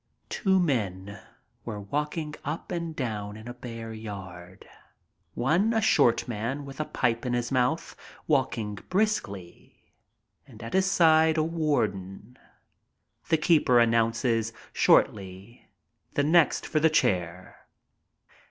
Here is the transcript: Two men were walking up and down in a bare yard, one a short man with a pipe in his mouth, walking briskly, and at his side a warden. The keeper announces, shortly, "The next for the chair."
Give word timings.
Two 0.29 0.59
men 0.59 1.19
were 1.63 1.79
walking 1.79 2.33
up 2.43 2.71
and 2.71 2.95
down 2.95 3.37
in 3.37 3.47
a 3.47 3.53
bare 3.53 3.93
yard, 3.93 4.67
one 5.35 5.73
a 5.75 5.79
short 5.79 6.27
man 6.27 6.65
with 6.65 6.79
a 6.79 6.85
pipe 6.85 7.23
in 7.23 7.33
his 7.33 7.51
mouth, 7.51 7.95
walking 8.25 8.73
briskly, 8.89 9.93
and 10.47 10.63
at 10.63 10.73
his 10.73 10.89
side 10.89 11.37
a 11.37 11.43
warden. 11.43 12.35
The 13.29 13.37
keeper 13.37 13.77
announces, 13.79 14.53
shortly, 14.73 15.69
"The 16.15 16.23
next 16.23 16.65
for 16.65 16.79
the 16.79 16.89
chair." 16.89 17.67